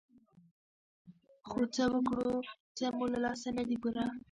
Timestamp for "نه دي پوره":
3.57-4.05